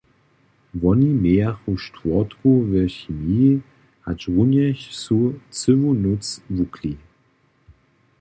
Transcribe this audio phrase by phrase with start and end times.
[0.81, 3.53] Woni mějachu štwórtku w chemiji,
[4.05, 5.19] hačrunjež su
[5.57, 6.23] cyłu nóc
[6.55, 6.93] wukli.